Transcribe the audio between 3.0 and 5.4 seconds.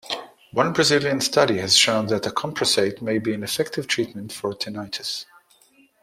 may be an effective treatment for tinnitus.